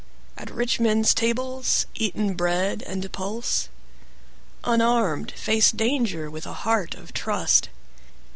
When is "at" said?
0.35-0.49